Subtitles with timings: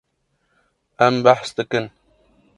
[1.09, 1.87] Em behs dikin.